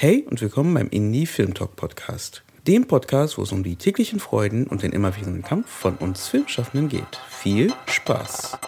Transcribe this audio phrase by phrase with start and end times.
[0.00, 2.44] Hey und willkommen beim Indie Film Talk Podcast.
[2.68, 6.88] Dem Podcast, wo es um die täglichen Freuden und den immerwährenden Kampf von uns Filmschaffenden
[6.88, 7.20] geht.
[7.28, 8.58] Viel Spaß!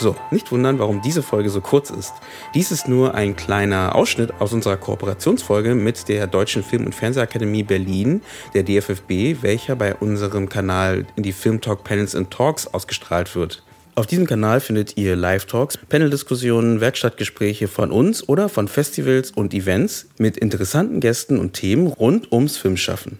[0.00, 2.14] So, nicht wundern, warum diese Folge so kurz ist.
[2.54, 7.64] Dies ist nur ein kleiner Ausschnitt aus unserer Kooperationsfolge mit der Deutschen Film- und Fernsehakademie
[7.64, 8.22] Berlin,
[8.54, 13.62] der DFFB, welcher bei unserem Kanal in die Film Talk Panels and Talks ausgestrahlt wird.
[13.94, 20.06] Auf diesem Kanal findet ihr Live-Talks, Panel-Diskussionen, Werkstattgespräche von uns oder von Festivals und Events
[20.16, 23.18] mit interessanten Gästen und Themen rund ums Filmschaffen.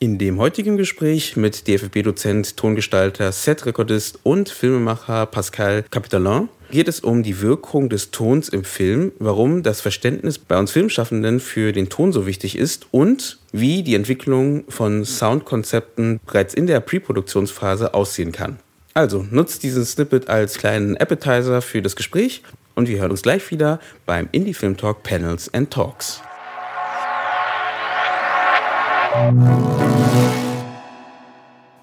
[0.00, 7.22] In dem heutigen Gespräch mit DFB-Dozent, Tongestalter, Set-Rekordist und Filmemacher Pascal Capitalin geht es um
[7.22, 12.12] die Wirkung des Tons im Film, warum das Verständnis bei uns Filmschaffenden für den Ton
[12.12, 18.58] so wichtig ist und wie die Entwicklung von Soundkonzepten bereits in der Pre-Produktionsphase aussehen kann.
[18.94, 22.42] Also nutzt diesen Snippet als kleinen Appetizer für das Gespräch
[22.74, 26.20] und wir hören uns gleich wieder beim Indie Film Talk Panels and Talks.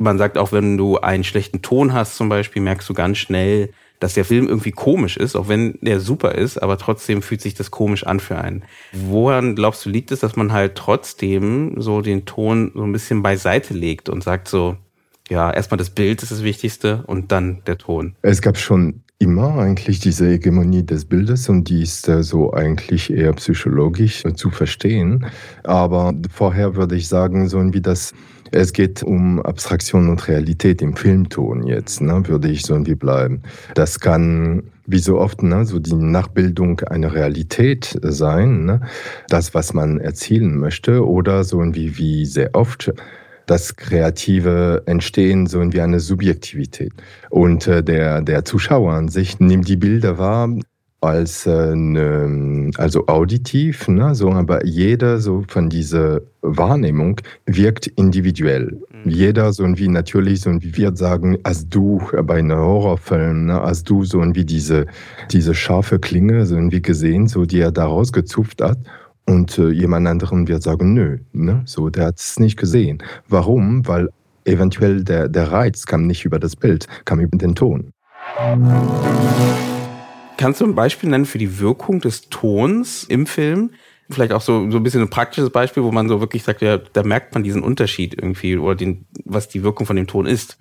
[0.01, 3.69] Man sagt auch, wenn du einen schlechten Ton hast zum Beispiel, merkst du ganz schnell,
[3.99, 7.53] dass der Film irgendwie komisch ist, auch wenn der super ist, aber trotzdem fühlt sich
[7.53, 8.63] das komisch an für einen.
[8.93, 13.21] Woran glaubst du liegt es, dass man halt trotzdem so den Ton so ein bisschen
[13.21, 14.75] beiseite legt und sagt so,
[15.29, 18.15] ja, erstmal das Bild ist das Wichtigste und dann der Ton?
[18.23, 23.13] Es gab schon immer eigentlich diese Hegemonie des Bildes und die ist äh, so eigentlich
[23.13, 25.27] eher psychologisch zu verstehen.
[25.63, 28.13] Aber vorher würde ich sagen, so wie das
[28.51, 33.41] es geht um Abstraktion und Realität im Filmton jetzt, ne, würde ich so irgendwie bleiben.
[33.75, 38.81] Das kann wie so oft, ne, so die Nachbildung einer Realität sein, ne,
[39.29, 42.91] das, was man erzielen möchte, oder so irgendwie wie sehr oft
[43.45, 46.93] das kreative Entstehen so wie eine Subjektivität.
[47.29, 50.49] Und äh, der, der Zuschauer an sich nimmt die Bilder wahr
[51.01, 58.79] als äh, ne, also auditiv, ne, so, aber jeder so von dieser Wahrnehmung wirkt individuell.
[59.03, 59.09] Mhm.
[59.09, 63.83] Jeder so wie natürlich so wie wir sagen, als du bei einem Horrorfilm, ne, als
[63.83, 64.85] du so wie diese
[65.31, 68.77] diese scharfe Klinge so wie gesehen, so die er daraus gezupft hat
[69.25, 71.61] und äh, jemand anderen wird sagen, nö, ne?
[71.65, 73.01] so, der hat es nicht gesehen.
[73.27, 73.87] Warum?
[73.87, 74.09] Weil
[74.45, 77.93] eventuell der, der Reiz kam nicht über das Bild, kam über den Ton.
[80.41, 83.69] Kannst du ein Beispiel nennen für die Wirkung des Tons im Film?
[84.09, 86.79] Vielleicht auch so, so ein bisschen ein praktisches Beispiel, wo man so wirklich sagt, ja,
[86.79, 90.57] da merkt man diesen Unterschied irgendwie oder den, was die Wirkung von dem Ton ist.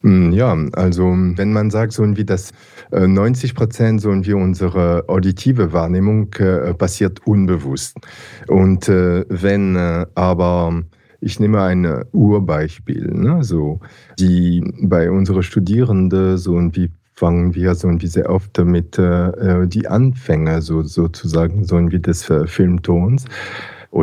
[0.00, 1.02] Hm, ja, also
[1.36, 2.52] wenn man sagt, so wie das
[2.90, 7.98] 90 äh, Prozent so wie unsere auditive Wahrnehmung äh, passiert unbewusst.
[8.46, 9.76] Und äh, wenn
[10.14, 10.84] aber
[11.20, 13.80] ich nehme ein Urbeispiel, ne, so,
[14.18, 19.88] die bei unseren Studierenden so wie fangen wir so wie sehr oft mit äh, die
[19.88, 23.24] Anfänge so sozusagen so wie des äh, Filmtons.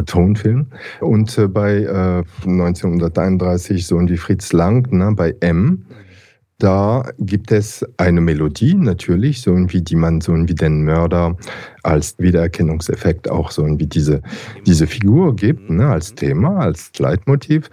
[0.08, 0.68] Tonfilm.
[1.00, 5.86] Und äh, bei äh, 1931 so wie Fritz Lang, ne, bei M,
[6.60, 11.36] da gibt es eine Melodie natürlich, so wie die man so wie den Mörder
[11.84, 14.22] als Wiedererkennungseffekt auch so wie diese,
[14.66, 17.70] diese Figur gibt, ne, als Thema, als Leitmotiv.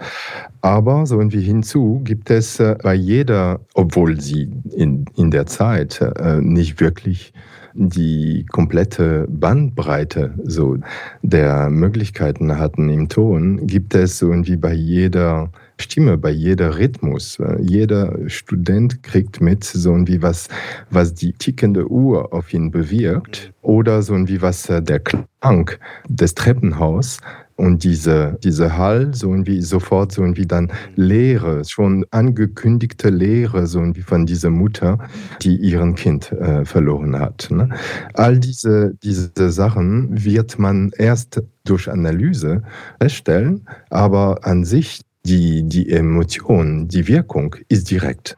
[0.62, 6.00] Aber so wie hinzu gibt es äh, bei jeder, obwohl sie in, in der Zeit
[6.00, 7.32] äh, nicht wirklich
[7.74, 10.76] die komplette Bandbreite so
[11.22, 15.50] der Möglichkeiten hatten im Ton, gibt es irgendwie bei jeder
[15.82, 17.38] Stimme, bei jeder Rhythmus.
[17.60, 20.48] Jeder Student kriegt mit, so wie was,
[20.90, 25.70] was die tickende Uhr auf ihn bewirkt oder so wie was der Klang
[26.08, 27.18] des Treppenhaus
[27.56, 33.80] und diese, diese Hall, so wie sofort so wie dann Lehre, schon angekündigte Lehre, so
[33.94, 34.98] wie von dieser Mutter,
[35.42, 37.48] die ihren Kind äh, verloren hat.
[37.50, 37.68] Ne?
[38.14, 42.62] All diese, diese Sachen wird man erst durch Analyse
[43.00, 48.36] feststellen, aber an sich die, die Emotion, die Wirkung ist direkt.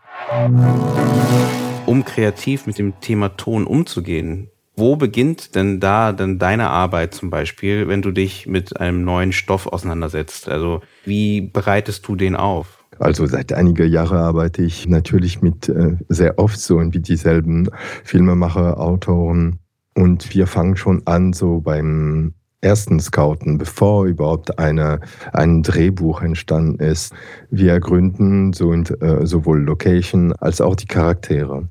[1.86, 7.30] Um kreativ mit dem Thema Ton umzugehen, wo beginnt denn da denn deine Arbeit zum
[7.30, 10.48] Beispiel, wenn du dich mit einem neuen Stoff auseinandersetzt?
[10.48, 12.84] Also wie bereitest du den auf?
[12.98, 17.68] Also seit einigen Jahren arbeite ich natürlich mit äh, sehr oft so wie dieselben
[18.04, 19.58] Filmemacher, Autoren.
[19.94, 22.34] Und wir fangen schon an so beim
[22.64, 25.00] ersten Scouten, bevor überhaupt eine,
[25.32, 27.12] ein Drehbuch entstanden ist.
[27.50, 31.68] Wir gründen so, äh, sowohl Location als auch die Charaktere.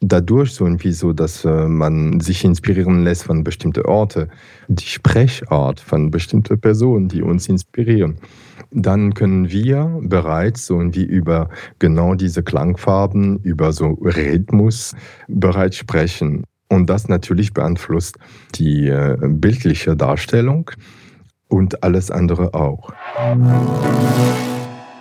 [0.00, 4.30] dadurch so irgendwie so, dass äh, man sich inspirieren lässt von bestimmten Orten,
[4.68, 8.18] die Sprechart von bestimmten Personen, die uns inspirieren,
[8.70, 11.48] dann können wir bereits so irgendwie über
[11.78, 14.94] genau diese Klangfarben, über so Rhythmus
[15.26, 16.44] bereits sprechen.
[16.78, 18.18] Und das natürlich beeinflusst
[18.54, 20.70] die äh, bildliche Darstellung
[21.48, 22.92] und alles andere auch.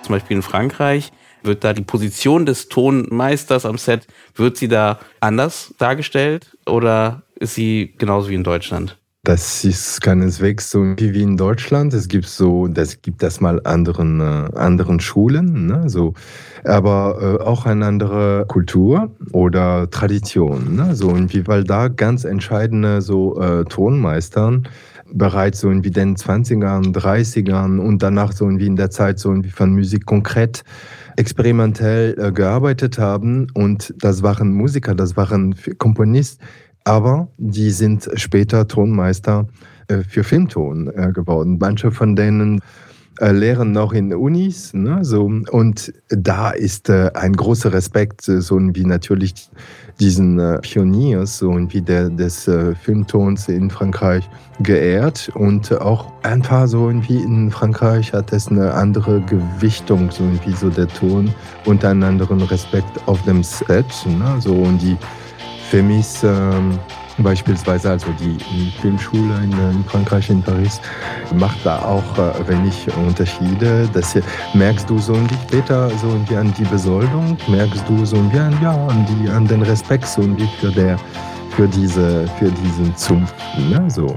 [0.01, 1.12] Zum Beispiel in Frankreich
[1.44, 7.53] wird da die Position des Tonmeisters am Set, wird sie da anders dargestellt oder ist
[7.53, 8.97] sie genauso wie in Deutschland?
[9.27, 11.94] Das ist keineswegs so wie in Deutschland.
[11.94, 14.24] Es gibt so, das gibt das mal anderen, äh,
[14.56, 15.89] anderen Schulen, ne?
[15.89, 16.13] so,
[16.63, 20.77] aber äh, auch eine andere Kultur oder Tradition.
[20.77, 20.95] Ne?
[20.95, 24.69] So irgendwie, weil da ganz entscheidende so äh, Tonmeistern
[25.12, 29.19] bereits so in wie den 20ern, 30ern und danach so in wie in der Zeit
[29.19, 30.63] so wie von Musik konkret
[31.18, 33.47] experimentell äh, gearbeitet haben.
[33.53, 36.45] Und das waren Musiker, das waren Komponisten,
[36.88, 39.45] aber die sind später Tonmeister
[39.89, 41.57] äh, für Filmton äh, geworden.
[41.60, 42.62] Manche von denen
[43.19, 44.74] äh, lehren noch in Unis.
[44.74, 49.50] Ne, so, und da ist ein großer Respekt, so wie natürlich
[50.00, 52.50] diesen Pioniers so wie der, des
[52.84, 54.30] Filmtons in Frankreich
[54.62, 55.30] geehrt.
[55.34, 60.69] Und auch einfach so wie in Frankreich hat es eine andere Gewichtung, so wie so
[60.69, 61.34] der Ton
[61.66, 63.88] und einen anderen Respekt auf dem Set.
[64.06, 64.95] Ne, so, und die
[65.69, 66.24] Femis.
[66.24, 66.80] Ähm,
[67.19, 70.80] Beispielsweise also die Filmschule in, in, Frankreich, in Paris,
[71.36, 73.90] macht da auch äh, wenig Unterschiede.
[73.92, 74.16] Das
[74.54, 78.56] merkst du so irgendwie später so irgendwie an die Besoldung, merkst du so irgendwie an,
[78.62, 81.00] ja, an, die, an den Respekt so irgendwie für, der,
[81.56, 83.36] für, diese, für diesen Zunft.
[83.68, 83.84] Ne?
[83.90, 84.16] So.